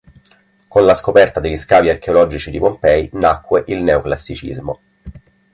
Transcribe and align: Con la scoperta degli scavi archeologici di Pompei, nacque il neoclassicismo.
Con 0.67 0.83
la 0.87 0.95
scoperta 0.95 1.39
degli 1.39 1.55
scavi 1.55 1.87
archeologici 1.89 2.49
di 2.49 2.57
Pompei, 2.57 3.07
nacque 3.13 3.65
il 3.67 3.83
neoclassicismo. 3.83 4.79